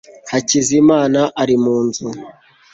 hakizimana 0.31 1.21
ari 1.41 1.55
mu 1.63 1.75
nzu 1.85 2.07